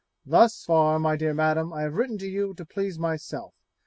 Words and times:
Thus 0.25 0.63
far, 0.63 0.97
my 0.97 1.15
dear 1.15 1.35
Madam, 1.35 1.71
I 1.71 1.83
have 1.83 1.93
written 1.93 2.17
to 2.17 2.65
please 2.67 2.97
myself. 2.97 3.53